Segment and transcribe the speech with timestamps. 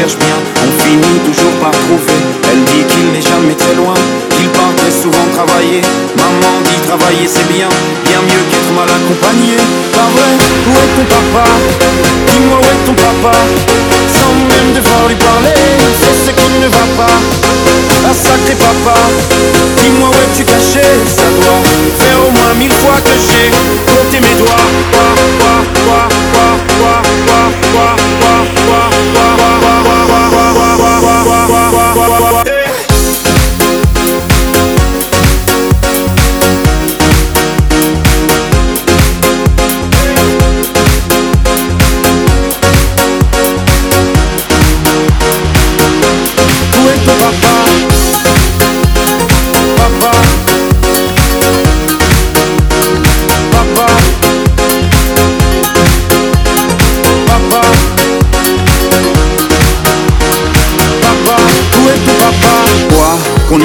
[0.00, 2.18] on finit toujours par trouver.
[2.50, 3.94] Elle dit qu'il n'est jamais très loin,
[4.30, 5.80] qu'il part très souvent travailler.
[6.16, 7.68] Maman dit travailler c'est bien,
[8.04, 9.56] bien mieux qu'être mal accompagné.
[9.92, 11.50] Pas vrai, où est ton papa?
[12.30, 13.34] Dis-moi où est ton papa
[14.14, 15.58] Sans même devoir lui parler,
[15.98, 17.18] c'est ce qui ne va pas.
[18.08, 19.00] Un sacré papa,
[19.82, 20.86] dis-moi où es-tu caché?
[21.10, 21.62] Ça doit
[21.98, 23.50] faire au moins mille fois que j'ai
[23.82, 24.97] compté mes doigts.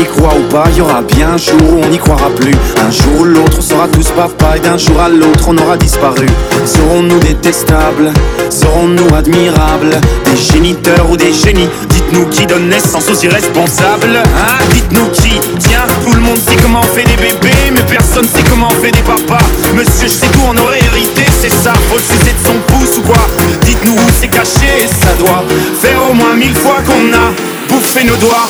[0.03, 2.55] Y croit ou pas, y aura bien un jour où on n'y croira plus.
[2.85, 5.77] Un jour ou l'autre, on sera tous papa et d'un jour à l'autre, on aura
[5.77, 6.27] disparu.
[6.65, 8.11] Serons-nous détestables?
[8.49, 9.95] Serons-nous admirables?
[10.25, 14.63] Des géniteurs ou des génies Dites-nous qui donne naissance aux irresponsables Hein?
[14.71, 18.43] Dites-nous qui Tiens, tout le monde sait comment on fait des bébés Mais personne sait
[18.49, 19.45] comment on fait des papas.
[19.75, 23.25] Monsieur, je sais tout, on aurait hérité C'est ça, faut de son pouce ou quoi?
[23.65, 25.43] Dites-nous où c'est caché Ça doit
[25.81, 27.31] faire au moins mille fois qu'on a
[27.69, 28.49] bouffé nos doigts